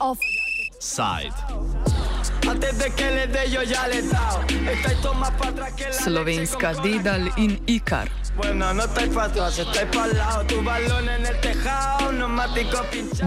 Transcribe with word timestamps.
Offside. 0.00 1.34
Slovenska 5.90 6.72
dedal 6.82 7.28
in 7.36 7.58
ikar. 7.66 8.08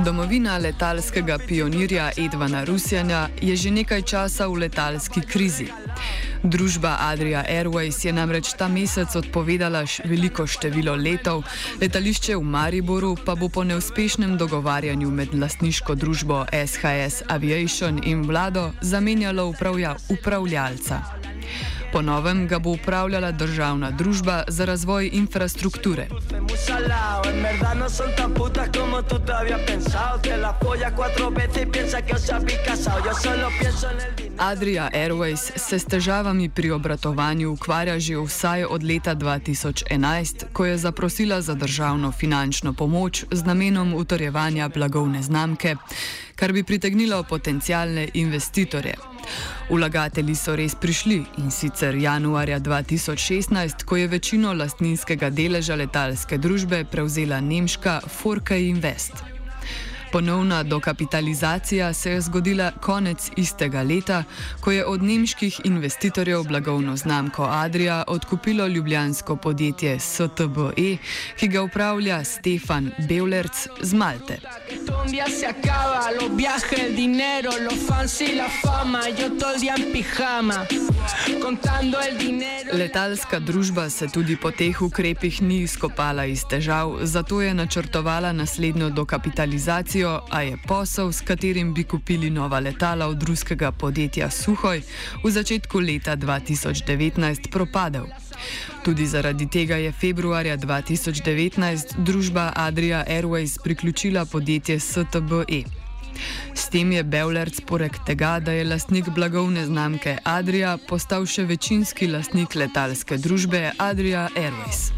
Domovina 0.06 0.58
letalskega 0.58 1.38
pionirja 1.48 2.12
Edvana 2.18 2.66
Rusjanja 2.66 3.30
je 3.42 3.56
že 3.56 3.72
nekaj 3.72 4.02
časa 4.02 4.48
v 4.48 4.58
letalski 4.66 5.22
krizi. 5.22 5.70
Družba 6.44 7.00
Adria 7.00 7.40
Airways 7.48 8.04
je 8.04 8.12
namreč 8.12 8.52
ta 8.60 8.68
mesec 8.68 9.08
odpovedala 9.16 9.88
veliko 10.04 10.44
število 10.44 10.92
letov, 10.92 11.48
letališče 11.80 12.36
v 12.36 12.44
Mariboru 12.44 13.16
pa 13.16 13.32
bo 13.40 13.48
po 13.48 13.64
neuspešnem 13.64 14.36
dogovarjanju 14.36 15.08
med 15.08 15.32
lastniško 15.32 15.96
družbo 15.96 16.44
SHS 16.52 17.24
Aviation 17.32 18.04
in 18.04 18.28
vlado 18.28 18.76
zamenjalo 18.84 19.56
upravlja, 19.56 19.96
upravljalca. 20.12 21.00
Po 21.94 22.02
novem 22.02 22.48
ga 22.48 22.60
bo 22.60 22.70
upravljala 22.70 23.32
državna 23.32 23.92
družba 23.92 24.44
za 24.48 24.66
razvoj 24.66 25.10
infrastrukture. 25.14 26.08
Adria 34.38 34.90
Airways 34.94 35.52
se 35.56 35.80
s 35.80 35.86
težavami 35.86 36.50
pri 36.50 36.72
obratovanju 36.72 37.52
ukvarja 37.52 38.00
že 38.00 38.18
vsaj 38.18 38.66
od 38.66 38.84
leta 38.84 39.16
2011, 39.16 40.46
ko 40.54 40.66
je 40.66 40.78
zaprosila 40.78 41.42
za 41.42 41.54
državno 41.54 42.12
finančno 42.12 42.74
pomoč 42.74 43.26
z 43.32 43.46
namenom 43.46 43.94
utrjevanja 43.94 44.70
blagovne 44.70 45.22
znamke, 45.22 45.76
kar 46.36 46.54
bi 46.54 46.64
pritegnilo 46.64 47.24
potencijalne 47.24 48.10
investitorje. 48.14 49.13
Vlagatelji 49.70 50.36
so 50.36 50.56
res 50.56 50.76
prišli 50.76 51.24
in 51.38 51.52
sicer 51.52 51.96
januarja 51.96 52.60
2016, 52.60 53.84
ko 53.86 53.98
je 53.98 54.08
večino 54.08 54.54
lastninskega 54.54 55.30
deleža 55.30 55.76
letalske 55.76 56.38
družbe 56.38 56.86
prevzela 56.92 57.42
nemška 57.42 58.02
Forke 58.08 58.60
Invest. 58.70 59.33
Ponovna 60.14 60.64
dokapitalizacija 60.64 61.94
se 61.94 62.12
je 62.12 62.22
zgodila 62.22 62.72
konec 62.82 63.30
istega 63.38 63.82
leta, 63.82 64.24
ko 64.60 64.72
je 64.72 64.86
od 64.86 65.04
nemških 65.04 65.62
investitorjev 65.64 66.44
blagovno 66.44 66.96
znamko 66.98 67.44
Adria 67.44 68.04
odkupilo 68.08 68.68
ljubljansko 68.68 69.36
podjetje 69.36 70.00
STBE, 70.00 70.98
ki 71.40 71.48
ga 71.48 71.62
upravlja 71.62 72.24
Stefan 72.24 72.92
Beulerc 73.10 73.68
z 73.82 73.94
Malte. 73.94 74.40
Letalska 82.74 83.40
družba 83.40 83.90
se 83.90 84.08
tudi 84.08 84.36
po 84.36 84.52
teh 84.52 84.82
ukrepih 84.82 85.42
ni 85.42 85.58
izkopala 85.64 86.26
iz 86.26 86.46
težav, 86.50 86.98
zato 87.04 87.42
je 87.42 87.54
načrtovala 87.54 88.32
naslednjo 88.34 88.90
dokapitalizacijo 88.90 90.22
a 90.30 90.42
je 90.42 90.58
posel, 90.68 91.12
s 91.12 91.22
katerim 91.22 91.74
bi 91.74 91.84
kupili 91.84 92.30
nova 92.30 92.60
letala 92.60 93.08
od 93.08 93.24
ruskega 93.24 93.72
podjetja 93.72 94.30
Suhoj, 94.32 94.82
v 95.24 95.32
začetku 95.32 95.80
leta 95.80 96.18
2019 96.18 97.52
propadel. 97.52 98.06
Tudi 98.84 99.08
zaradi 99.08 99.50
tega 99.50 99.76
je 99.76 99.92
februarja 99.92 100.58
2019 100.58 101.96
družba 101.98 102.52
Adria 102.56 103.06
Airways 103.08 103.60
priključila 103.64 104.26
podjetje 104.26 104.80
STBE. 104.80 105.83
S 106.54 106.70
tem 106.70 106.92
je 106.92 107.04
Beulerc, 107.04 107.62
poleg 107.68 107.98
tega, 108.08 108.40
da 108.40 108.52
je 108.52 108.66
lastnik 108.66 109.10
blagovne 109.16 109.66
znamke 109.66 110.18
Adria, 110.24 110.78
postal 110.90 111.26
še 111.26 111.48
večinski 111.50 112.08
lastnik 112.12 112.56
letalske 112.56 113.18
družbe 113.18 113.72
Adria 113.78 114.30
Airways. 114.36 114.92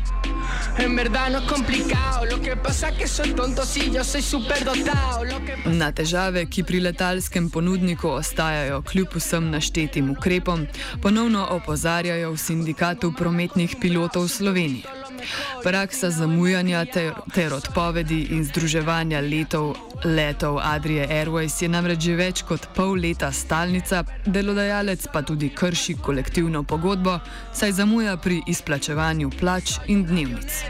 No. 5.65 5.71
Na 5.71 5.91
težave, 5.91 6.45
ki 6.45 6.63
pri 6.63 6.79
letalskem 6.79 7.49
ponudniku 7.49 8.09
ostajajo 8.09 8.81
kljub 8.81 9.15
vsem 9.15 9.49
naštetim 9.51 10.11
ukrepom, 10.11 10.67
ponovno 11.01 11.47
opozarjajo 11.55 12.31
v 12.31 12.37
sindikatu 12.37 13.13
prometnih 13.17 13.75
pilotov 13.81 14.27
Slovenije. 14.27 15.04
Praksa 15.63 16.09
zamujanja 16.09 16.85
ter, 16.85 17.13
ter 17.33 17.53
odpovedi 17.53 18.27
in 18.35 18.43
združevanja 18.45 19.21
letov, 19.21 19.75
letov 20.03 20.59
Adrije 20.63 21.07
Airways 21.07 21.61
je 21.61 21.69
namreč 21.69 21.99
že 22.05 22.15
več 22.15 22.43
kot 22.47 22.67
pol 22.75 22.95
leta 23.01 23.31
stalnica, 23.31 24.03
delodajalec 24.25 25.07
pa 25.13 25.21
tudi 25.21 25.49
krši 25.49 25.97
kolektivno 26.01 26.63
pogodbo, 26.63 27.19
saj 27.53 27.71
zamuja 27.81 28.17
pri 28.17 28.41
izplačevanju 28.47 29.29
plač 29.39 29.79
in 29.87 30.05
dnevnic. 30.05 30.63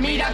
Mira, 0.00 0.32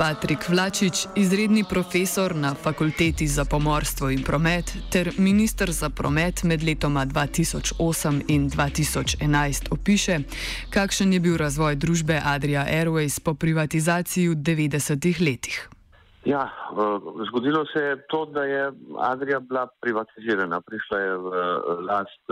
Patrik 0.00 0.48
Vlačič, 0.48 1.12
izredni 1.16 1.60
profesor 1.70 2.32
na 2.36 2.54
Fakulteti 2.54 3.26
za 3.26 3.44
pomorstvo 3.44 4.08
in 4.10 4.22
promet 4.24 4.64
ter 4.92 5.10
ministr 5.18 5.70
za 5.70 5.90
promet 5.90 6.40
med 6.44 6.62
letoma 6.64 7.04
2008 7.04 8.22
in 8.28 8.48
2011, 8.48 9.68
opiše, 9.76 10.16
kakšen 10.72 11.12
je 11.12 11.20
bil 11.20 11.36
razvoj 11.36 11.76
družbe 11.76 12.16
Adria 12.16 12.64
Airways 12.64 13.20
po 13.24 13.34
privatizaciji 13.34 14.28
v 14.32 14.40
90-ih 14.40 15.20
letih. 15.20 15.68
Ja, 16.24 16.48
zgodilo 17.28 17.66
se 17.68 17.80
je 17.84 17.96
to, 18.08 18.24
da 18.24 18.44
je 18.44 18.72
Adria 18.98 19.40
bila 19.40 19.68
privatizirana. 19.84 20.60
Prišla 20.60 20.98
je 20.98 21.16
v 21.16 21.28
last 21.92 22.24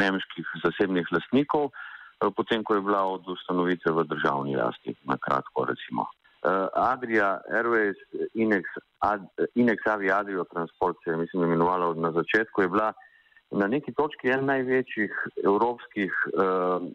nemških 0.00 0.46
zasebnih 0.64 1.12
lastnikov. 1.12 1.68
Eh, 2.16 2.30
potem 2.36 2.64
ko 2.64 2.74
je 2.74 2.80
bila 2.80 3.04
od 3.04 3.28
ustanovitve 3.28 3.92
v 3.92 4.04
državni 4.08 4.56
lasti, 4.56 4.96
na 5.04 5.16
kratko 5.20 5.68
recimo. 5.68 6.08
Uh, 6.46 6.68
Adria 6.72 7.40
Airways, 7.50 7.98
Inex, 8.34 8.64
Ad, 9.02 9.24
Inex 9.58 9.82
Avia 9.90 10.20
Adrio 10.20 10.44
Transport 10.44 10.96
se 11.04 11.10
je 11.10 11.16
mislim 11.16 11.42
imenovala 11.42 11.94
na 11.94 12.12
začetku, 12.12 12.62
je 12.62 12.68
bila 12.68 12.92
na 13.50 13.66
neki 13.66 13.92
točki 13.92 14.30
en 14.30 14.44
največjih 14.46 15.10
evropskih 15.44 16.12
uh, 16.38 16.86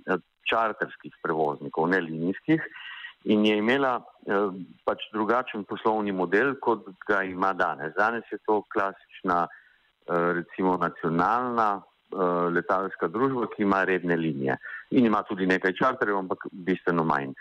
čarterskih 0.48 1.18
prevoznikov, 1.24 1.90
ne 1.90 2.00
linijskih, 2.00 2.64
in 3.24 3.46
je 3.46 3.58
imela 3.58 3.98
uh, 4.00 4.56
pač 4.86 5.04
drugačen 5.12 5.68
poslovni 5.68 6.16
model, 6.16 6.56
kot 6.62 6.88
ga 7.08 7.24
ima 7.28 7.52
danes. 7.54 7.94
Danes 7.98 8.24
je 8.32 8.40
to 8.48 8.62
klasična, 8.72 9.46
uh, 9.52 10.32
recimo 10.38 10.78
nacionalna 10.78 11.82
letalska 12.56 13.08
družba, 13.08 13.48
ki 13.56 13.64
ima 13.64 13.84
redne 13.88 14.16
linije 14.16 14.58
in 14.92 15.06
ima 15.06 15.24
tudi 15.24 15.48
nekaj 15.48 15.74
čarterjev, 15.80 16.18
ampak 16.18 16.48
bistveno 16.52 17.04
manj. 17.08 17.34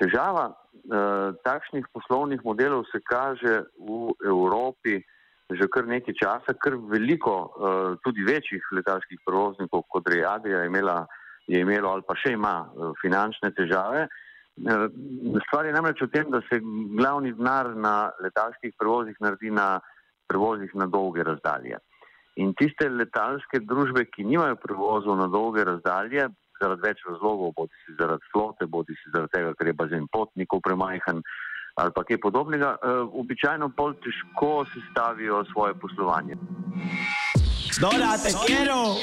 Težava 0.00 0.50
uh, 0.52 1.36
takšnih 1.44 1.86
poslovnih 1.92 2.42
modelov 2.44 2.84
se 2.92 3.00
kaže 3.04 3.62
v 3.80 4.12
Evropi 4.24 5.00
že 5.46 5.68
kar 5.70 5.86
nekaj 5.86 6.14
časa, 6.18 6.56
ker 6.58 6.74
veliko 6.90 7.34
uh, 7.46 7.94
tudi 8.02 8.24
večjih 8.26 8.64
letalskih 8.74 9.20
prevoznikov, 9.22 9.84
kot 9.88 10.08
je 10.10 10.26
Adria, 10.26 10.64
imela, 10.66 11.04
je 11.46 11.60
imelo 11.62 11.92
ali 11.94 12.02
pa 12.02 12.16
še 12.18 12.34
ima 12.34 12.66
uh, 12.66 12.90
finančne 12.98 13.52
težave. 13.54 14.08
Uh, 14.58 14.88
stvar 15.46 15.68
je 15.68 15.76
namreč 15.76 16.02
v 16.02 16.10
tem, 16.10 16.32
da 16.34 16.42
se 16.48 16.58
glavni 16.98 17.30
denar 17.38 17.70
na 17.78 18.10
letalskih 18.24 18.74
prevozih 18.74 19.14
naredi 19.22 19.54
na 19.54 19.76
prevozih 20.26 20.74
na 20.74 20.90
dolge 20.90 21.22
razdalje. 21.22 21.78
In 22.36 22.52
tiste 22.58 22.88
letalske 22.92 23.62
družbe, 23.64 24.04
ki 24.12 24.26
nimajo 24.28 24.58
prevozov 24.60 25.16
na 25.16 25.26
dolge 25.32 25.64
razdalje, 25.64 26.28
zaradi 26.60 26.84
več 26.84 27.02
razlogov, 27.08 27.52
bodi 27.56 27.84
si 27.84 27.96
zaradi 28.00 28.32
flote, 28.32 28.68
bodi 28.68 28.96
si 28.96 29.12
zaradi 29.14 29.32
tega, 29.36 29.52
ker 29.56 29.70
je 29.70 29.76
bazen 29.82 30.08
potnikov 30.12 30.64
premajhen 30.64 31.22
ali 31.76 31.92
pa 31.92 32.06
kaj 32.08 32.16
podobnega, 32.24 32.70
uh, 32.80 33.04
običajno 33.20 33.66
bolj 33.76 33.98
težko 34.00 34.64
sestavijo 34.72 35.42
svoje 35.52 35.74
poslovanje. 35.76 36.38
Dora, 37.80 38.16
te 38.16 38.32
quiero! 38.46 38.96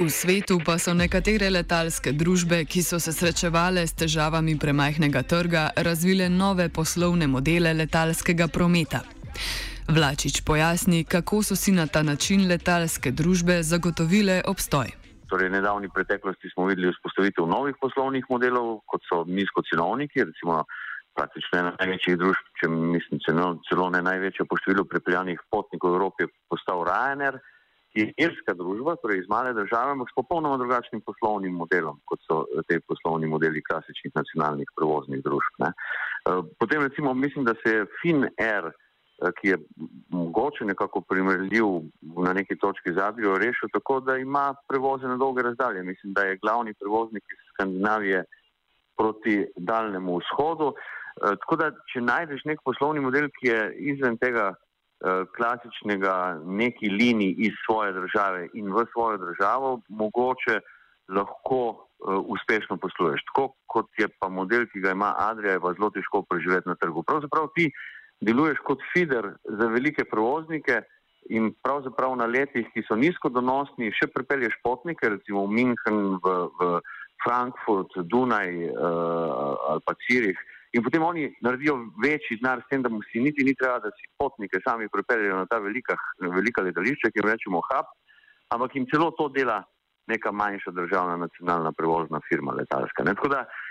V 0.00 0.10
svetu 0.10 0.58
pa 0.66 0.74
so 0.78 0.94
nekatere 0.94 1.50
letalske 1.50 2.12
družbe, 2.12 2.64
ki 2.64 2.82
so 2.82 2.98
se 2.98 3.14
srečevale 3.14 3.86
s 3.86 3.94
težavami 3.94 4.58
premajhnega 4.58 5.22
trga, 5.22 5.70
razvile 5.76 6.28
nove 6.28 6.68
poslovne 6.68 7.26
modele 7.26 7.74
letalskega 7.78 8.50
prometa. 8.50 9.04
Vlačič 9.88 10.44
pojasni, 10.44 11.04
kako 11.08 11.40
so 11.42 11.56
si 11.56 11.72
na 11.72 11.86
ta 11.88 12.02
način 12.04 12.44
letalske 12.48 13.08
družbe 13.10 13.62
zagotovile 13.64 14.42
obstoj. 14.44 14.92
Torej, 15.32 15.48
v 15.48 15.52
nedavni 15.52 15.88
preteklosti 15.88 16.50
smo 16.52 16.66
videli 16.68 16.92
vzpostavitev 16.92 17.46
novih 17.48 17.76
poslovnih 17.80 18.24
modelov, 18.28 18.82
kot 18.84 19.00
so 19.08 19.24
nizkocenovniki, 19.24 20.26
recimo 20.28 20.60
praktično 21.16 21.58
ena 21.58 21.72
največjih 21.80 22.18
družb, 22.20 22.50
če 22.60 22.68
mislim, 22.68 23.20
celo, 23.24 23.46
celo 23.68 23.86
ne 23.94 24.02
največja 24.04 24.44
po 24.44 24.58
številu 24.60 24.84
pripeljanih 24.90 25.40
potnikov 25.48 25.94
v 25.94 25.98
Evropi, 26.00 26.28
postal 26.52 26.84
Ryanair, 26.84 27.38
ki 27.88 28.04
je 28.04 28.26
irska 28.26 28.52
družba, 28.58 28.98
torej 29.00 29.22
iz 29.22 29.30
male 29.32 29.54
države, 29.56 29.94
ampak 29.96 30.12
s 30.12 30.18
popolnoma 30.20 30.60
drugačnim 30.60 31.00
poslovnim 31.00 31.56
modelom, 31.56 31.96
kot 32.04 32.20
so 32.28 32.42
te 32.68 32.76
poslovni 32.84 33.24
modeli 33.32 33.64
klasičnih 33.64 34.12
nacionalnih 34.20 34.68
prevoznih 34.76 35.24
družb. 35.24 35.64
Ne. 35.64 35.72
Eh, 35.72 36.44
potem 36.60 36.84
recimo 36.84 37.16
mislim, 37.16 37.48
da 37.48 37.56
se 37.64 37.72
je 37.72 37.88
Finnair, 38.02 38.68
eh, 38.68 38.87
ki 39.40 39.48
je 39.48 39.58
mogoče 40.08 40.64
nekako 40.64 41.00
primerljiv 41.00 41.64
na 42.02 42.32
neki 42.32 42.56
točki 42.58 42.92
z 42.92 42.98
Adrijo, 43.02 43.38
rešil 43.38 43.68
tako, 43.72 44.00
da 44.00 44.16
ima 44.16 44.54
prevoze 44.68 45.06
na 45.06 45.16
dolge 45.16 45.42
razdalje. 45.42 45.82
Mislim, 45.82 46.12
da 46.12 46.22
je 46.22 46.36
glavni 46.36 46.74
prevoznik 46.74 47.24
iz 47.32 47.38
Skandinavije 47.52 48.24
proti 48.96 49.46
daljnemu 49.56 50.18
vzhodu. 50.18 50.72
Eh, 50.74 51.36
tako 51.42 51.56
da, 51.56 51.70
če 51.92 52.00
najdeš 52.00 52.44
nek 52.44 52.62
poslovni 52.64 53.02
model, 53.02 53.28
ki 53.38 53.50
je 53.50 53.60
izven 53.92 54.18
tega 54.22 54.52
eh, 54.54 55.24
klasičnega 55.36 56.14
neki 56.44 56.90
liniji 56.90 57.34
iz 57.48 57.58
svoje 57.66 57.92
države 57.92 58.48
in 58.54 58.70
v 58.74 58.86
svojo 58.92 59.18
državo, 59.26 59.80
mogoče 59.88 60.60
lahko 61.14 61.62
eh, 61.74 62.14
uspešno 62.34 62.78
posluješ. 62.82 63.24
Tako 63.32 63.52
kot 63.66 63.90
je 63.98 64.08
pa 64.20 64.28
model, 64.28 64.66
ki 64.72 64.84
ga 64.84 64.94
ima 64.94 65.14
Adrija, 65.18 65.56
je 65.56 65.64
pa 65.66 65.74
zelo 65.74 65.90
težko 65.90 66.22
preživeti 66.22 66.68
na 66.68 66.78
trgu. 66.78 67.02
Pravzaprav 67.02 67.50
ti 67.54 67.70
deluješ 68.20 68.58
kot 68.66 68.82
feeder 68.92 69.34
za 69.44 69.66
velike 69.66 70.04
prevoznike 70.04 70.82
in 71.28 71.52
pravzaprav 71.62 72.16
na 72.16 72.26
letih, 72.26 72.66
ki 72.72 72.84
so 72.88 72.96
nizkodonosni, 72.96 73.90
še 73.92 74.08
pripelješ 74.14 74.56
potnike, 74.64 75.10
recimo 75.12 75.44
v 75.46 75.56
München, 75.58 75.98
v, 76.24 76.36
v 76.58 76.68
Frankfurt, 77.24 77.92
Dunaj 78.08 78.54
uh, 78.70 79.74
ali 79.74 79.84
pa 79.84 79.94
Cirih. 80.06 80.38
In 80.76 80.84
potem 80.84 81.04
oni 81.04 81.26
naredijo 81.44 81.76
večji 82.00 82.38
denar 82.40 82.62
s 82.62 82.68
tem, 82.70 82.82
da 82.84 82.92
mu 82.92 83.00
si 83.08 83.20
niti 83.24 83.44
ni 83.44 83.54
treba, 83.56 83.80
da 83.82 83.92
si 83.96 84.08
potnike 84.20 84.60
sami 84.64 84.88
pripeljejo 84.92 85.42
na 85.42 85.48
ta 85.48 85.58
velika, 85.64 85.96
velika 86.20 86.64
letališča, 86.64 87.12
ki 87.12 87.20
jim 87.20 87.28
rečemo 87.28 87.62
hub, 87.70 87.92
ampak 88.54 88.76
jim 88.76 88.86
celo 88.92 89.10
to 89.16 89.28
dela 89.32 89.62
neka 90.08 90.32
manjša 90.32 90.72
državna 90.76 91.16
nacionalna 91.24 91.72
prevozna 91.76 92.20
firma 92.28 92.54
letalska. 92.56 93.04
Ne? 93.04 93.16
Tako 93.16 93.32
da 93.32 93.42
uh, 93.44 93.67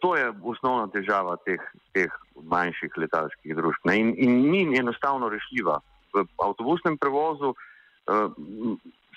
to 0.00 0.16
je 0.16 0.32
osnovna 0.42 0.86
težava 0.94 1.36
teh, 1.44 1.62
teh 1.92 2.12
manjših 2.36 2.94
letalskih 2.96 3.56
družb. 3.56 3.90
In, 3.92 4.14
in 4.16 4.38
ni 4.50 4.78
enostavno 4.78 5.28
rešljiva. 5.32 5.80
V 6.14 6.24
avtobusnem 6.40 6.96
prevozu 6.98 7.52
uh, 7.52 8.30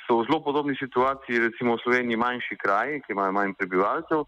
so 0.10 0.20
v 0.20 0.26
zelo 0.26 0.42
podobni 0.42 0.74
situaciji, 0.76 1.46
recimo 1.46 1.78
v 1.78 1.84
Sloveniji, 1.86 2.18
manjši 2.18 2.58
kraji, 2.58 3.02
ki 3.06 3.14
imajo 3.14 3.36
manj 3.38 3.54
prebivalcev, 3.62 4.26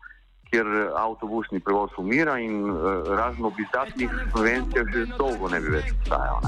kjer 0.52 0.68
avtobusni 0.98 1.60
prevoz 1.60 1.90
umira 1.98 2.40
in 2.40 2.70
uh, 2.70 2.78
razno 3.18 3.52
bizarnih 3.58 4.10
slovencev 4.32 4.86
že 4.94 5.06
dolgo 5.18 5.50
ne 5.50 5.60
bi 5.60 5.70
več 5.78 5.92
obstajal. 5.96 6.40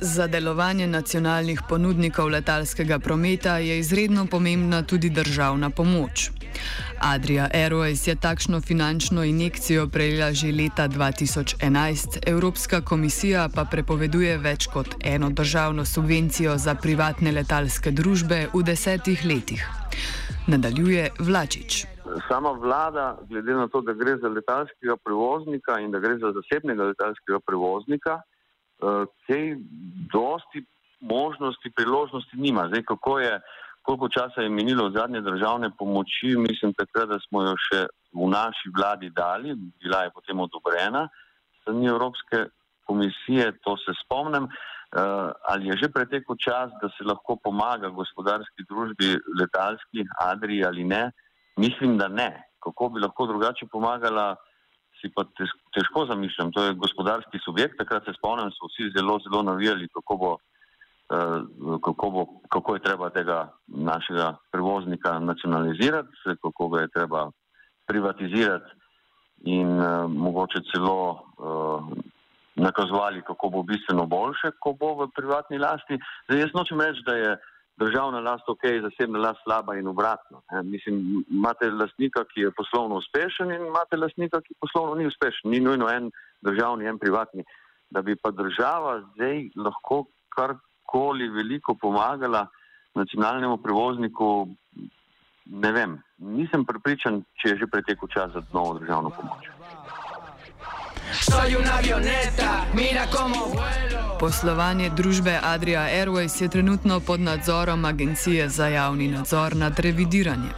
Za 0.00 0.26
delovanje 0.26 0.86
nacionalnih 0.86 1.62
ponudnikov 1.68 2.28
letalskega 2.28 2.98
prometa 2.98 3.58
je 3.58 3.78
izredno 3.78 4.26
pomembna 4.26 4.82
tudi 4.82 5.10
državna 5.10 5.70
pomoč. 5.70 6.30
Adria 6.98 7.48
Airways 7.54 8.08
je 8.08 8.16
takšno 8.16 8.60
finančno 8.60 9.24
injekcijo 9.24 9.88
prejela 9.88 10.32
že 10.32 10.52
leta 10.52 10.88
2011, 10.88 12.18
Evropska 12.26 12.80
komisija 12.80 13.48
pa 13.54 13.64
prepoveduje 13.64 14.38
več 14.38 14.66
kot 14.66 14.94
eno 15.00 15.30
državno 15.30 15.84
subvencijo 15.84 16.58
za 16.58 16.74
privatne 16.74 17.32
letalske 17.32 17.90
družbe 17.90 18.46
v 18.54 18.62
desetih 18.62 19.24
letih. 19.24 19.64
Nadaljuje 20.46 21.10
Vlačič. 21.18 21.86
Sama 22.28 22.50
vlada, 22.50 23.18
glede 23.28 23.54
na 23.54 23.68
to, 23.68 23.80
da 23.80 23.92
gre 23.92 24.16
za 24.22 24.28
letalskega 24.28 24.96
prevoznika 25.04 25.80
in 25.80 25.90
da 25.90 25.98
gre 25.98 26.18
za 26.22 26.32
zasebnega 26.32 26.84
letalskega 26.92 27.40
prevoznika, 27.46 28.20
tej 29.26 29.52
eh, 29.52 29.58
dosti 30.12 30.62
možnosti, 31.00 31.70
priložnosti 31.76 32.36
nima. 32.36 32.68
Zdaj, 32.68 32.82
kako 32.82 33.18
je 33.18 33.40
koliko 33.86 34.08
časa 34.08 34.40
je 34.42 34.48
minilo 34.48 34.86
od 34.86 34.92
zadnje 34.92 35.20
državne 35.20 35.70
pomoči, 35.78 36.34
mislim 36.36 36.72
takrat, 36.74 37.08
da 37.08 37.18
smo 37.28 37.42
jo 37.42 37.54
še 37.66 37.86
v 38.18 38.30
naši 38.30 38.72
vladi 38.76 39.10
dali, 39.14 39.54
bila 39.82 40.02
je 40.02 40.10
potem 40.14 40.40
odobrena 40.42 41.06
strani 41.60 41.86
Evropske 41.86 42.46
komisije, 42.86 43.52
to 43.62 43.76
se 43.76 43.94
spomnim. 44.02 44.48
Uh, 44.94 45.32
ali 45.50 45.66
je 45.66 45.76
že 45.82 45.88
pretekel 45.92 46.36
čas, 46.38 46.70
da 46.82 46.88
se 46.94 47.04
lahko 47.04 47.36
pomaga 47.36 47.88
gospodarski 47.88 48.64
družbi, 48.70 49.18
letalski, 49.40 50.06
Adriji 50.20 50.64
ali 50.64 50.84
ne? 50.84 51.10
Mislim, 51.56 51.98
da 51.98 52.08
ne. 52.08 52.30
Kako 52.62 52.88
bi 52.88 53.00
lahko 53.00 53.26
drugače 53.26 53.66
pomagala, 53.72 54.36
si 55.00 55.10
pa 55.14 55.24
težko 55.74 56.06
zamišljam. 56.06 56.52
To 56.52 56.64
je 56.64 56.74
gospodarski 56.74 57.38
subjekt, 57.44 57.76
takrat 57.78 58.04
se 58.04 58.14
spomnim, 58.18 58.50
so 58.54 58.70
vsi 58.70 58.92
zelo, 58.96 59.18
zelo 59.26 59.42
navijali, 59.42 59.88
kako 59.92 60.16
bo 60.16 60.36
Eh, 61.10 61.40
kako, 61.84 62.10
bo, 62.10 62.26
kako 62.48 62.74
je 62.74 62.80
treba 62.82 63.10
tega 63.10 63.52
našega 63.66 64.36
prevoznika 64.50 65.18
nacionalizirati, 65.18 66.08
kako 66.42 66.68
ga 66.68 66.80
je 66.80 66.88
treba 66.88 67.30
privatizirati 67.86 68.70
in 69.44 69.68
uh, 69.68 70.10
mogoče 70.10 70.58
celo 70.72 71.10
uh, 71.12 71.84
nakazovali, 72.56 73.22
kako 73.22 73.48
bo 73.48 73.62
bistveno 73.62 74.06
boljše, 74.06 74.50
ko 74.60 74.72
bo 74.72 74.94
v 74.94 75.10
privatni 75.16 75.58
lasti. 75.58 75.98
Zdaj, 76.28 76.40
jaz 76.40 76.54
nočem 76.54 76.80
reči, 76.80 77.02
da 77.06 77.14
je 77.14 77.36
državna 77.76 78.20
last 78.20 78.48
ok, 78.48 78.64
zasebna 78.82 79.18
last 79.18 79.40
slaba 79.44 79.76
in 79.76 79.88
obratno. 79.88 80.42
Ne. 80.52 80.62
Mislim, 80.62 81.24
imate 81.30 81.70
lastnika, 81.70 82.24
ki 82.24 82.40
je 82.40 82.50
poslovno 82.50 82.96
uspešen 82.96 83.52
in 83.52 83.66
imate 83.66 83.96
lastnika, 83.96 84.40
ki 84.40 84.54
poslovno 84.60 84.94
ni 84.94 85.06
uspešen. 85.06 85.50
Ni 85.50 85.60
nujno 85.60 85.88
en 85.92 86.10
državni, 86.40 86.86
en 86.86 86.98
privatni. 86.98 87.44
Da 87.90 88.02
bi 88.02 88.16
pa 88.16 88.30
država 88.30 89.00
zdaj 89.14 89.48
lahko 89.56 90.04
kar 90.28 90.56
koli 90.84 91.28
veliko 91.28 91.74
pomagala 91.74 92.46
nacionalnemu 92.94 93.56
prevozniku, 93.56 94.48
ne 95.46 95.72
vem. 95.72 95.98
Nisem 96.18 96.64
pripričan, 96.64 97.22
če 97.42 97.48
je 97.48 97.58
že 97.60 97.66
pretekel 97.66 98.08
čas 98.08 98.32
za 98.32 98.42
novo 98.52 98.78
državno 98.78 99.10
pomoč. 99.10 99.55
Poslovanje 104.20 104.90
družbe 104.90 105.38
Adria 105.42 105.80
Airways 105.80 106.42
je 106.42 106.48
trenutno 106.48 107.00
pod 107.00 107.20
nadzorom 107.20 107.84
Agencije 107.84 108.48
za 108.48 108.68
javni 108.68 109.08
nadzor 109.08 109.56
nad 109.56 109.78
revidiranjem. 109.78 110.52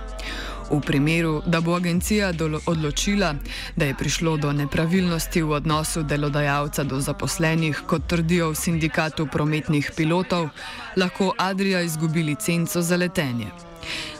V 0.71 0.81
primeru, 0.81 1.43
da 1.47 1.61
bo 1.61 1.75
agencija 1.75 2.33
odločila, 2.67 3.35
da 3.77 3.85
je 3.85 3.95
prišlo 3.95 4.37
do 4.37 4.53
nepravilnosti 4.53 5.43
v 5.43 5.51
odnosu 5.51 6.03
delodajalca 6.03 6.85
do 6.85 7.01
zaposlenih, 7.01 7.83
kot 7.87 8.07
trdijo 8.07 8.51
v 8.51 8.55
sindikatu 8.55 9.27
prometnih 9.27 9.93
pilotov, 9.97 10.49
lahko 10.97 11.33
Adrija 11.39 11.81
izgubi 11.81 12.23
licenco 12.23 12.83
za 12.83 12.97
letenje. 12.97 13.68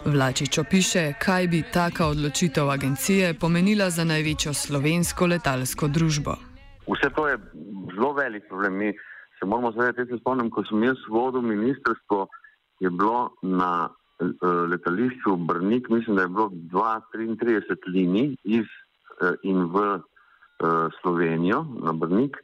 Vlačič 0.05 0.59
opiše, 0.59 1.13
kaj 1.21 1.49
bi 1.49 1.63
taka 1.73 2.07
odločitev 2.07 2.71
agencije 2.71 3.35
pomenila 3.35 3.91
za 3.91 4.05
največjo 4.05 4.55
slovensko 4.55 5.27
letalsko 5.27 5.89
družbo. 5.89 6.35
Vse 6.89 7.11
to 7.17 7.29
je 7.29 7.39
zelo 7.95 8.13
velik 8.13 8.49
problem. 8.49 8.77
Mi 8.77 8.93
se 9.39 9.47
moramo 9.47 9.73
zavedati, 9.73 10.05
da 10.05 10.17
se 10.17 10.21
spomnim, 10.21 10.51
ko 10.51 10.65
sem 10.65 10.83
jaz 10.83 10.97
vodil 11.11 11.43
ministrstvo, 11.43 12.27
je 12.81 12.91
bilo 12.91 13.31
na 13.43 13.89
Eh, 14.19 14.47
letališču 14.71 15.37
Brnik, 15.37 15.89
mislim, 15.89 16.17
da 16.17 16.23
je 16.23 16.29
bilo 16.29 16.51
2-33 16.51 17.77
linij 17.87 18.37
iz 18.45 18.65
eh, 19.23 19.33
in 19.43 19.65
v 19.75 19.95
eh, 19.95 20.03
Slovenijo 21.01 21.67
na 21.83 21.93
Brnik. 21.93 22.37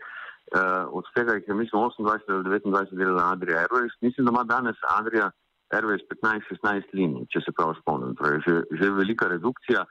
Od 0.90 1.04
tega 1.14 1.32
je, 1.32 1.54
mislim, 1.54 1.82
28 1.82 2.22
ali 2.28 2.44
29 2.44 2.94
delala 2.94 3.32
Adria 3.32 3.56
Airways. 3.56 3.90
Mislim, 4.00 4.26
da 4.26 4.30
ima 4.30 4.44
danes 4.44 4.76
Adria 4.98 5.24
Airways 5.24 5.43
15-16 5.82 6.94
linij, 6.94 7.26
če 7.32 7.40
se 7.44 7.52
prav 7.52 7.74
spomnim. 7.80 8.14
Torej, 8.16 8.40
že, 8.46 8.60
že 8.70 8.90
velika 8.90 9.28
redukcija. 9.28 9.84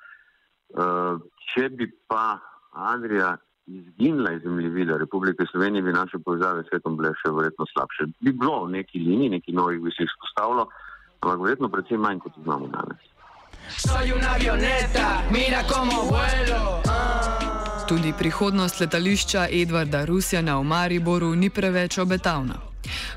Če 1.53 1.69
bi 1.69 1.89
pa 2.07 2.39
Adria 2.71 3.35
izginila 3.67 4.33
iz 4.33 4.41
zemljevida 4.43 4.97
Republike 4.97 5.45
Slovenije, 5.51 5.83
bi 5.83 5.93
naše 5.93 6.19
povezave 6.19 6.63
s 6.63 6.71
svetom 6.71 6.97
bile 6.97 7.13
še 7.21 7.31
verjetno 7.31 7.67
slabše. 7.71 8.09
Bi 8.19 8.31
bilo 8.31 8.67
neki 8.67 8.99
linij, 8.99 9.29
neki 9.37 9.55
novih 9.55 9.79
bi 9.83 9.91
se 9.95 10.07
izpostavilo 10.07 10.67
ampak 11.23 11.39
verjetno 11.41 11.69
predvsem 11.69 11.99
manj 11.99 12.19
kot 12.19 12.33
znamo 12.43 12.67
danes. 12.67 13.01
Tudi 17.87 18.13
prihodnost 18.17 18.79
letališča 18.79 19.47
Edvarda 19.51 20.05
Rusjana 20.05 20.59
v 20.59 20.63
Mariboru 20.63 21.35
ni 21.35 21.49
preveč 21.49 21.97
obetavna. 21.97 22.72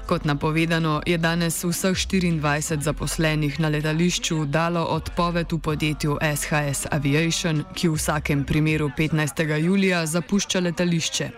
Kot 0.07 0.25
napovedano, 0.25 1.03
je 1.07 1.19
danes 1.19 1.65
vseh 1.65 1.97
24 1.97 2.81
zaposlenih 2.81 3.61
na 3.61 3.69
letališču 3.69 4.45
dalo 4.45 4.85
odpoved 4.85 5.53
v 5.53 5.59
podjetju 5.59 6.19
SHS 6.23 6.87
Aviation, 6.91 7.65
ki 7.75 7.89
v 7.89 7.95
vsakem 7.95 8.45
primeru 8.45 8.91
15. 8.99 9.57
julija 9.59 10.07
zapušča 10.07 10.61
letališče. 10.61 11.31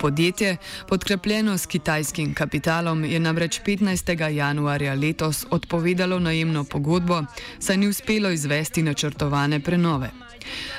Podjetje, 0.00 0.56
podkrepljeno 0.88 1.58
s 1.58 1.66
kitajskim 1.66 2.34
kapitalom, 2.34 3.04
je 3.04 3.20
namreč 3.20 3.60
15. 3.66 4.30
januarja 4.30 4.94
letos 4.94 5.46
odpovedalo 5.50 6.18
najemno 6.18 6.64
pogodbo, 6.64 7.22
saj 7.58 7.76
ni 7.76 7.88
uspelo 7.88 8.30
izvesti 8.30 8.82
načrtovane 8.82 9.60
prenove. 9.60 10.10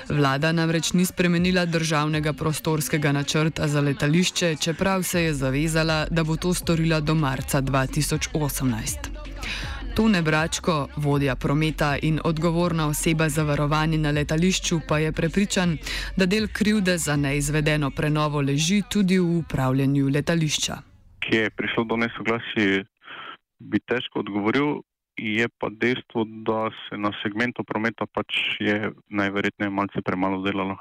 Vlada 0.10 0.51
namreč 0.51 0.94
ni 0.94 1.06
spremenila 1.06 1.66
državnega 1.66 2.34
prostorskega 2.34 3.12
načrta 3.12 3.68
za 3.68 3.82
letališče, 3.82 4.56
čeprav 4.56 5.04
se 5.04 5.24
je 5.24 5.34
zavezala, 5.34 6.06
da 6.12 6.24
bo 6.24 6.36
to 6.36 6.54
storila 6.54 7.00
do 7.00 7.16
marca 7.16 7.62
2018. 7.62 9.10
Tone 9.96 10.22
Bračko, 10.22 10.88
vodja 10.96 11.36
prometa 11.36 11.98
in 12.01 12.20
odgovorna 12.24 12.88
oseba 12.88 13.30
za 13.30 13.44
varovanje 13.44 13.98
na 13.98 14.12
letališču, 14.12 14.80
pa 14.88 15.00
je 15.00 15.12
prepričan, 15.12 15.78
da 16.18 16.25
del 16.25 16.48
krivde 16.54 16.98
za 16.98 17.16
neizvedeno 17.16 17.92
prenovo 17.92 18.42
leži 18.42 18.82
tudi 18.92 19.20
v 19.20 19.38
upravljanju 19.38 20.10
letališča. 20.10 20.78
Kje 21.20 21.39
je 21.39 21.50
prišlo 21.50 21.84
do 21.84 21.98
nesoglasja, 21.98 22.84
bi 23.60 23.80
težko 23.80 24.20
odgovoril. 24.20 24.80
Je 25.19 25.49
pa 25.59 25.67
dejstvo, 25.69 26.23
da 26.47 26.69
se 26.88 26.97
na 26.97 27.11
segmentu 27.23 27.63
prometa 27.63 28.05
pač 28.07 28.35
je 28.59 28.91
najverjetneje 29.09 29.69
malce 29.69 30.01
premalo 30.01 30.39
delalo, 30.41 30.77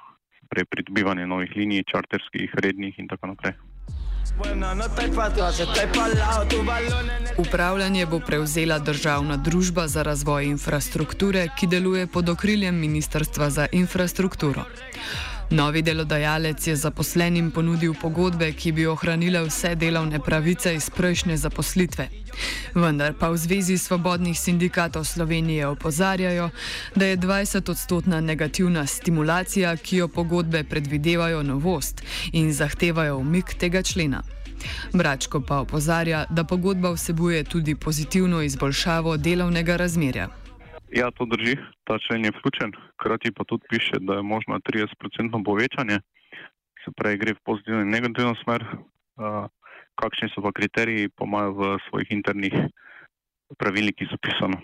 prej 0.49 0.65
pridobivanje 0.71 1.27
novih 1.27 1.51
linij, 1.57 1.83
čarterskih, 1.91 2.55
rednih 2.63 2.99
in 2.99 3.09
tako 3.09 3.35
naprej. 3.35 3.59
Upravljanje 7.39 8.07
bo 8.07 8.21
prevzela 8.21 8.79
državna 8.79 9.37
družba 9.37 9.87
za 9.87 10.03
razvoj 10.03 10.45
infrastrukture, 10.45 11.49
ki 11.59 11.67
deluje 11.67 12.07
pod 12.07 12.29
okriljem 12.29 12.79
Ministrstva 12.79 13.51
za 13.51 13.67
infrastrukturo. 13.73 14.65
Novi 15.51 15.83
delodajalec 15.83 16.67
je 16.67 16.77
zaposlenim 16.77 17.51
ponudil 17.51 17.95
pogodbe, 18.01 18.53
ki 18.53 18.73
bi 18.73 18.87
ohranile 18.87 19.41
vse 19.47 19.75
delovne 19.75 20.21
pravice 20.21 20.75
iz 20.75 20.91
prejšnje 20.91 21.37
zaposlitve. 21.37 22.09
Vendar 22.75 23.15
pa 23.19 23.31
v 23.33 23.37
Zvezi 23.37 23.79
svobodnih 23.79 24.41
sindikatov 24.41 25.05
Slovenije 25.05 25.67
opozarjajo, 25.67 26.51
da 26.95 27.07
je 27.07 27.17
20-odstotna 27.17 28.21
negativna 28.21 28.87
stimulacija, 28.87 29.77
ki 29.77 29.97
jo 29.97 30.09
pogodbe 30.09 30.65
predvidevajo 30.65 31.43
novost 31.43 32.03
in 32.33 32.53
zahtevajo 32.53 33.17
umik 33.17 33.55
tega 33.59 33.83
člena. 33.83 34.23
Bračko 34.93 35.41
pa 35.41 35.59
opozarja, 35.59 36.27
da 36.31 36.45
pogodba 36.45 36.91
vsebuje 36.91 37.45
tudi 37.45 37.75
pozitivno 37.75 38.43
izboljšavo 38.43 39.17
delovnega 39.17 39.77
razmerja. 39.77 40.29
Ja, 40.91 41.11
to 41.11 41.27
drži, 41.29 41.57
ta 41.85 41.99
člen 42.01 42.25
je 42.25 42.33
vključen, 42.33 42.73
hkrati 42.97 43.33
pa 43.33 43.45
tudi 43.45 43.67
piše, 43.69 44.01
da 44.01 44.15
je 44.15 44.23
možno 44.23 44.59
30% 44.59 45.45
povečanje, 45.45 46.01
se 46.85 46.91
pravi, 46.97 47.19
gre 47.19 47.33
v 47.37 47.45
pozitivno 47.45 47.81
in 47.81 47.91
negativno 47.91 48.35
smer. 48.45 48.65
Uh, 49.19 49.51
kakšni 50.01 50.31
so 50.31 50.43
pa 50.43 50.53
kriteriji, 50.55 51.11
pa 51.11 51.27
imajo 51.27 51.53
v 51.53 51.63
svojih 51.89 52.11
internih 52.11 52.55
pravilnikih 53.59 54.09
zapisano. 54.11 54.57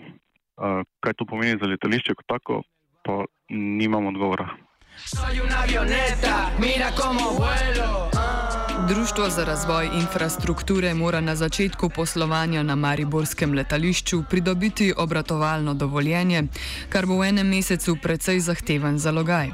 Uh, 0.55 0.81
kaj 1.03 1.13
to 1.13 1.25
pomeni 1.25 1.59
za 1.61 1.67
letališče 1.67 2.15
kot 2.15 2.27
tako, 2.27 2.61
pa 3.03 3.25
nimam 3.49 4.07
odgovora. 4.07 4.49
Soy 4.95 5.43
una 5.43 5.61
avioneta, 5.67 6.55
mira 6.59 6.89
como 6.95 7.35
vuelo. 7.35 8.54
Društvo 8.83 9.29
za 9.29 9.43
razvoj 9.43 9.89
infrastrukture 9.93 10.93
mora 10.93 11.21
na 11.21 11.35
začetku 11.35 11.89
poslovanja 11.89 12.63
na 12.63 12.75
Mariborskem 12.75 13.53
letališču 13.53 14.23
pridobiti 14.29 14.93
obratovalno 14.97 15.73
dovoljenje, 15.73 16.43
kar 16.89 17.05
bo 17.05 17.17
v 17.17 17.29
enem 17.29 17.47
mesecu 17.47 17.95
precej 18.03 18.39
zahteven 18.39 18.99
zalogaj. 18.99 19.51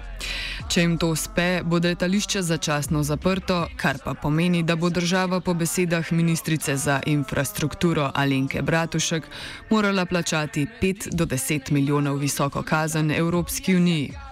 Če 0.70 0.82
jim 0.82 0.98
to 0.98 1.12
uspe, 1.14 1.62
bo 1.64 1.78
letališče 1.84 2.42
začasno 2.42 3.04
zaprto, 3.04 3.68
kar 3.78 4.02
pa 4.04 4.14
pomeni, 4.14 4.64
da 4.64 4.76
bo 4.76 4.90
država 4.90 5.40
po 5.40 5.54
besedah 5.54 6.12
ministrice 6.12 6.78
za 6.78 7.00
infrastrukturo 7.06 8.12
Alenke 8.16 8.62
Bratušek 8.62 9.24
morala 9.70 10.06
plačati 10.06 10.68
5 10.82 11.14
do 11.16 11.26
10 11.26 11.72
milijonov 11.72 12.18
visoko 12.18 12.64
kazen 12.64 13.12
Evropski 13.12 13.76
uniji. 13.76 14.31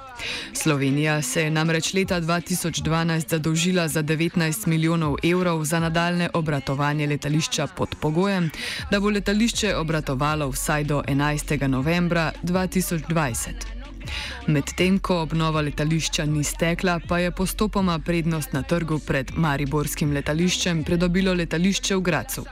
Slovenija 0.54 1.22
se 1.22 1.44
je 1.44 1.52
namreč 1.52 1.94
leta 1.94 2.22
2012 2.22 3.30
zadolžila 3.30 3.88
za 3.88 4.04
19 4.04 4.68
milijonov 4.68 5.16
evrov 5.24 5.66
za 5.66 5.80
nadaljne 5.80 6.30
obratovanje 6.34 7.08
letališča 7.08 7.68
pod 7.68 7.96
pogojem, 8.02 8.50
da 8.92 9.00
bo 9.00 9.10
letališče 9.10 9.76
obratovalo 9.76 10.50
vsaj 10.50 10.84
do 10.84 11.04
11. 11.08 11.68
novembra 11.68 12.32
2020. 12.44 13.80
Medtem 14.48 15.00
ko 15.00 15.22
obnova 15.22 15.62
letališča 15.62 16.26
ni 16.26 16.44
stekla, 16.44 17.00
pa 17.08 17.20
je 17.20 17.32
postopoma 17.32 18.00
prednost 18.00 18.54
na 18.54 18.64
trgu 18.64 19.00
pred 19.00 19.32
Mariborskim 19.36 20.14
letališčem 20.14 20.84
pridobilo 20.84 21.34
letališče 21.34 21.96
v 21.96 22.02
Gracu. 22.02 22.46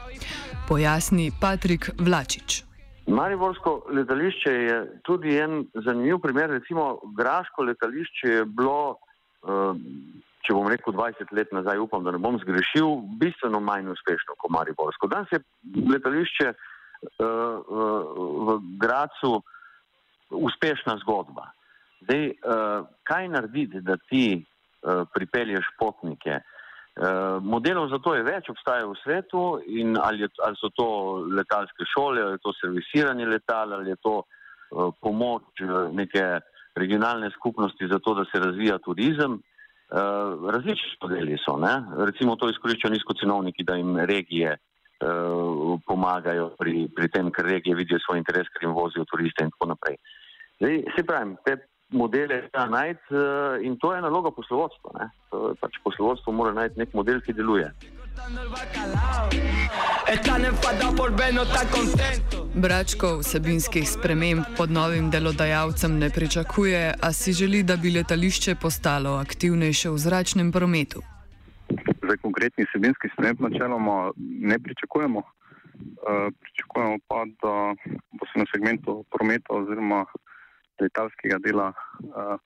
Pojasni 0.68 1.32
Patrik 1.42 1.90
Vlačič. 1.98 2.67
Mariborsko 3.08 3.86
letališče 3.90 4.52
je 4.52 4.78
tudi 5.04 5.38
en 5.40 5.66
zanimiv 5.74 6.20
primer. 6.20 6.50
Recimo, 6.50 7.00
Graško 7.18 7.64
letališče 7.64 8.28
je 8.28 8.46
bilo, 8.46 8.98
eh, 9.48 9.80
če 10.44 10.54
bom 10.54 10.68
rekel, 10.68 10.94
20 10.94 11.32
let 11.32 11.52
nazaj, 11.52 11.80
upam, 11.80 12.04
da 12.04 12.12
ne 12.12 12.18
bom 12.18 12.40
zgrešil, 12.40 12.98
bistveno 13.20 13.60
manj 13.60 13.88
uspešno 13.96 14.36
kot 14.38 14.52
Mariborsko. 14.52 15.08
Danes 15.08 15.32
je 15.32 15.40
letališče 15.94 16.48
eh, 16.48 17.24
v 17.24 18.60
Gracu 18.82 19.42
uspešna 20.30 20.98
zgodba. 21.06 21.48
Zdaj, 22.04 22.28
eh, 22.28 22.36
kaj 23.04 23.28
narediti, 23.28 23.82
da 23.82 23.98
ti 23.98 24.46
pripelješ 25.14 25.66
potnike? 25.80 26.38
Eh, 26.98 27.38
modelov 27.46 27.94
za 27.94 28.00
to 28.02 28.16
je 28.18 28.26
več, 28.26 28.48
obstajajo 28.50 28.96
v 28.96 29.02
svetu 29.04 29.42
in 29.70 29.94
ali, 30.02 30.26
je, 30.26 30.30
ali 30.42 30.58
so 30.58 30.72
to 30.74 30.88
letalske 31.30 31.86
šole, 31.86 32.24
ali 32.24 32.40
je 32.40 32.42
to 32.42 32.54
servisiranje 32.58 33.28
letal, 33.30 33.74
ali 33.78 33.94
je 33.94 33.98
to 34.02 34.16
uh, 34.26 34.90
pomoč 34.98 35.62
uh, 35.62 35.94
neke 35.94 36.42
regionalne 36.74 37.30
skupnosti 37.38 37.86
za 37.86 38.00
to, 38.02 38.16
da 38.18 38.26
se 38.26 38.42
razvija 38.42 38.80
turizem. 38.82 39.38
Uh, 39.88 40.50
različni 40.50 40.98
modeli 41.02 41.38
so, 41.46 41.54
ne? 41.62 41.76
recimo 42.10 42.34
to 42.36 42.50
izkoriščajo 42.50 42.96
nizkocenovniki, 42.96 43.64
da 43.64 43.78
jim 43.78 43.94
regije 44.02 44.58
uh, 44.58 45.78
pomagajo 45.86 46.50
pri, 46.58 46.90
pri 46.96 47.12
tem, 47.14 47.30
ker 47.30 47.46
regije 47.46 47.78
vidijo 47.78 48.02
svoj 48.08 48.24
interes, 48.26 48.50
ker 48.50 48.66
jim 48.66 48.74
vozijo 48.74 49.06
turiste 49.06 49.46
in 49.46 49.54
tako 49.54 49.70
naprej. 49.76 50.02
Zdaj, 50.58 50.82
se 50.98 51.06
pravim, 51.06 51.38
te 51.46 51.60
modele 51.90 52.50
treba 52.52 52.66
najti 52.66 53.16
uh, 53.16 53.66
in 53.66 53.78
to 53.80 53.94
je 53.94 54.02
naloga 54.02 54.32
poslovodstva. 54.32 55.10
Pač 55.60 55.80
poslovodstvo 55.84 56.34
mora 56.34 56.54
najti 56.54 56.80
nek 56.80 56.94
model, 56.94 57.22
ki 57.22 57.34
deluje. 57.34 57.72
Bračko 62.56 63.18
vsebinskih 63.22 63.90
sprememb 63.90 64.44
pod 64.58 64.72
novim 64.72 65.10
delodajalcem 65.12 66.00
ne 66.00 66.10
pričakuje, 66.10 66.94
a 67.02 67.14
si 67.14 67.34
želi, 67.34 67.64
da 67.64 67.76
bi 67.76 67.92
letališče 67.92 68.56
postalo 68.62 69.18
aktivnejše 69.22 69.90
v 69.90 69.98
zračnem 69.98 70.52
prometu. 70.52 71.04
Zdaj, 72.04 72.18
konkretni 72.22 72.66
vsebinski 72.66 73.12
sprememb 73.14 73.42
načeloma 73.42 74.12
ne 74.52 74.60
pričakujemo. 74.60 75.20
Uh, 75.20 76.34
pričakujemo 76.42 76.98
pa, 77.08 77.26
da 77.44 77.54
bo 78.12 78.26
se 78.26 78.40
na 78.40 78.46
segmentu 78.52 79.06
prometa 79.12 79.54
oziroma 79.54 80.06
letalskega 80.82 81.40
dela, 81.44 81.72
uh, 82.04 82.38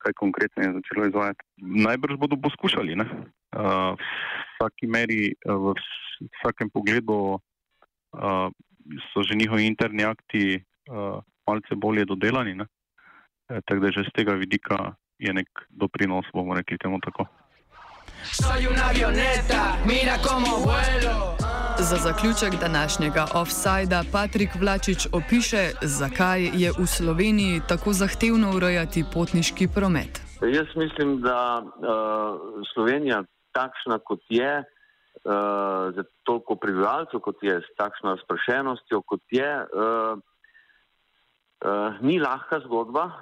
kaj 0.00 0.12
konkretno 0.16 0.62
je 0.62 0.74
začelo 0.78 1.06
izvajati. 1.06 1.44
Najbrž 1.60 2.16
bodo 2.16 2.36
poskušali. 2.40 2.96
Uh, 2.96 3.06
v 3.52 3.96
vsaki 4.56 4.86
meri, 4.86 5.34
uh, 5.46 5.72
v 5.72 6.28
vsakem 6.40 6.70
pogledu 6.70 7.36
uh, 7.36 8.48
so 9.12 9.22
že 9.22 9.36
njihovi 9.36 9.66
interni 9.66 10.04
akti 10.04 10.60
uh, 10.90 11.20
malce 11.46 11.74
bolje 11.76 12.04
dodelani. 12.04 12.56
E, 13.50 13.60
tako 13.66 13.80
da 13.80 13.90
že 13.90 14.04
z 14.08 14.12
tega 14.14 14.32
vidika 14.32 14.94
je 15.18 15.32
nek 15.32 15.48
doprinos, 15.68 16.26
bomo 16.32 16.54
rekli 16.54 16.78
temu 16.78 17.00
tako. 17.00 17.26
Soy 18.22 18.66
una 18.66 18.84
avioneta, 18.90 19.76
mira 19.86 20.16
como 20.22 20.56
vuelo. 20.64 21.49
Za 21.82 21.96
zaključek 21.96 22.60
današnjega 22.60 23.24
offsajda 23.34 24.02
Patrik 24.12 24.50
Vlačič 24.60 25.06
opiše, 25.18 25.62
zakaj 25.82 26.40
je 26.62 26.70
v 26.78 26.86
Sloveniji 26.86 27.60
tako 27.68 27.92
zahtevno 27.92 28.52
urejati 28.56 29.04
potniški 29.14 29.68
promet. 29.74 30.20
Jaz 30.56 30.68
mislim, 30.76 31.20
da 31.20 31.62
uh, 31.62 31.70
Slovenija 32.74 33.24
takšna 33.52 33.98
kot 33.98 34.20
je, 34.28 34.58
uh, 34.58 34.64
za 35.96 36.02
toliko 36.22 36.56
prebivalcev 36.56 37.20
kot 37.20 37.36
je, 37.42 37.60
s 37.60 37.76
takšno 37.76 38.10
razprašenostjo 38.10 39.02
kot 39.02 39.22
je, 39.30 39.50
uh, 39.64 40.18
uh, 41.64 42.00
ni 42.00 42.20
lahka 42.20 42.60
zgodba 42.64 43.04
uh, 43.04 43.12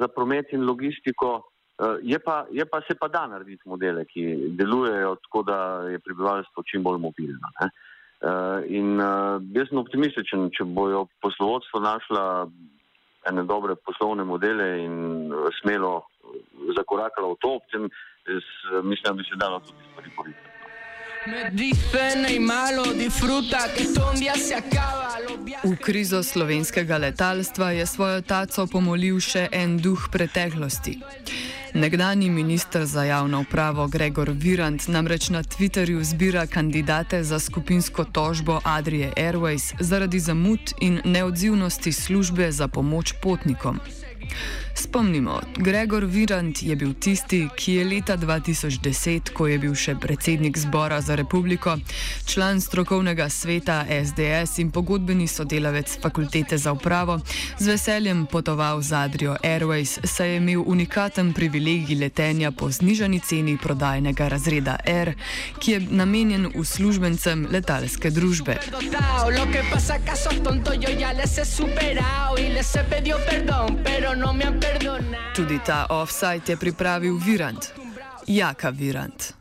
za 0.00 0.08
promet 0.08 0.46
in 0.52 0.66
logistiko. 0.66 1.42
Uh, 1.76 1.98
je, 2.02 2.18
pa, 2.18 2.46
je 2.50 2.64
pa 2.64 2.80
se 2.88 2.94
pa 2.96 3.08
da 3.08 3.26
narediti 3.26 3.68
modele, 3.68 4.04
ki 4.08 4.22
delujejo 4.56 5.16
tako, 5.26 5.42
da 5.42 5.58
je 5.92 5.98
prebivalstvo 5.98 6.62
čim 6.62 6.82
bolj 6.82 6.98
mobilno. 6.98 7.52
Uh, 7.60 8.64
in 8.72 8.96
uh, 8.96 9.36
jaz 9.52 9.68
sem 9.68 9.78
optimističen, 9.78 10.48
če 10.56 10.64
bojo 10.64 11.04
poslovodstvo 11.20 11.80
našla 11.84 12.24
ene 13.28 13.44
dobre 13.44 13.76
poslovne 13.76 14.24
modele 14.24 14.66
in 14.86 14.96
smelo 15.60 16.06
zakorakala 16.78 17.34
v 17.34 17.40
to, 17.44 17.58
potem 17.66 17.88
mislim, 18.82 19.04
da 19.04 19.12
bi 19.12 19.24
se 19.28 19.36
dalo 19.36 19.60
tudi 19.60 19.82
stvari 19.90 20.10
porisati. 20.16 20.56
V 25.64 25.76
krizo 25.82 26.22
slovenskega 26.22 26.96
letalstva 26.96 27.70
je 27.70 27.86
svojo 27.86 28.22
taco 28.22 28.66
pomolil 28.70 29.18
še 29.20 29.48
en 29.52 29.74
duh 29.82 30.06
preteklosti. 30.12 31.02
Nekdani 31.76 32.30
ministr 32.30 32.84
za 32.84 33.04
javno 33.04 33.40
upravo 33.40 33.86
Gregor 33.86 34.30
Virant 34.30 34.88
namreč 34.88 35.28
na 35.28 35.42
Twitterju 35.42 36.02
zbira 36.02 36.46
kandidate 36.46 37.24
za 37.24 37.38
skupinsko 37.38 38.04
tožbo 38.04 38.60
Adrije 38.64 39.12
Airways 39.16 39.74
zaradi 39.80 40.20
zamud 40.20 40.60
in 40.80 41.00
neodzivnosti 41.04 41.92
službe 41.92 42.52
za 42.52 42.68
pomoč 42.68 43.12
potnikom. 43.22 43.80
Spomnimo, 44.76 45.40
Gregor 45.56 46.04
Virant 46.04 46.62
je 46.62 46.76
bil 46.76 46.92
tisti, 47.00 47.48
ki 47.56 47.72
je 47.72 47.84
leta 47.84 48.16
2010, 48.16 49.32
ko 49.32 49.46
je 49.48 49.56
bil 49.58 49.72
še 49.74 49.94
predsednik 49.96 50.58
zbora 50.58 51.00
za 51.00 51.16
republiko, 51.16 51.78
član 52.28 52.60
strokovnega 52.60 53.28
sveta 53.32 53.78
SDS 53.88 54.58
in 54.60 54.70
pogodbeni 54.70 55.24
sodelavec 55.28 55.96
fakultete 56.02 56.58
za 56.58 56.72
upravo, 56.76 57.16
z 57.58 57.66
veseljem 57.72 58.26
potoval 58.26 58.82
z 58.82 58.92
Adrio 58.92 59.36
Airways, 59.42 59.96
saj 60.04 60.30
je 60.30 60.36
imel 60.36 60.62
unikaten 60.66 61.32
privilegij 61.32 61.96
letenja 61.96 62.52
po 62.52 62.68
znižani 62.70 63.20
ceni 63.20 63.56
prodajnega 63.56 64.28
razreda 64.28 64.76
R, 64.84 65.14
ki 65.58 65.72
je 65.72 65.80
namenjen 65.80 66.50
uslužbencem 66.54 67.48
letalske 67.50 68.10
družbe. 68.10 68.60
No 74.16 74.65
Tudi 75.34 75.60
ta 75.60 75.86
offside 75.90 76.42
je 76.46 76.56
pripravil 76.56 77.18
Virant, 77.18 77.72
Jaka 78.26 78.70
Virant. 78.70 79.35